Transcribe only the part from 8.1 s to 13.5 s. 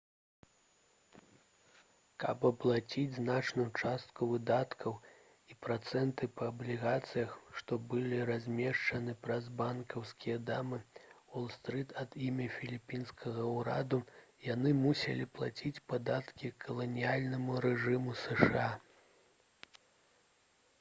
размешчаны праз банкаўскія дамы уол-стрыт ад імя філіпінскага